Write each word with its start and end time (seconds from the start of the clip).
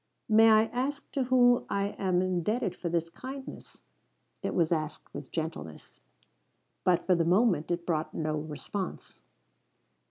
"May 0.27 0.49
I 0.49 0.63
ask 0.73 1.11
to 1.11 1.25
whom 1.25 1.63
I 1.69 1.89
am 1.89 2.23
indebted 2.23 2.75
for 2.75 2.89
this 2.89 3.07
kindness?" 3.07 3.83
It 4.41 4.55
was 4.55 4.71
asked 4.71 5.13
with 5.13 5.31
gentleness. 5.31 6.01
But 6.83 7.05
for 7.05 7.13
the 7.13 7.23
moment 7.23 7.69
it 7.69 7.85
brought 7.85 8.11
no 8.15 8.39
response. 8.39 9.21